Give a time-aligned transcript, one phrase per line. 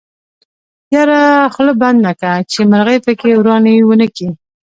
[0.95, 1.21] يره
[1.53, 4.29] خوله بنده که چې مرغۍ پکې ورانی ونکي.